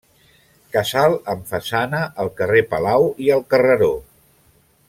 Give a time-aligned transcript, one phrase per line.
[0.75, 3.93] Casal amb façana al carrer Palau i al Carreró.